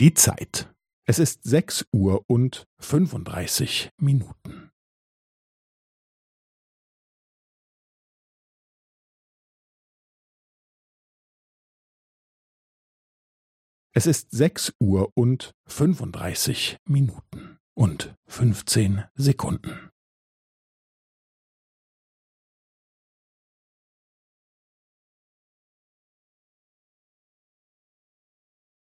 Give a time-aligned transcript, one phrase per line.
[0.00, 0.72] Die Zeit.
[1.08, 4.70] Es ist sechs Uhr und fünfunddreißig Minuten.
[13.92, 19.90] Es ist sechs Uhr und fünfunddreißig Minuten und fünfzehn Sekunden.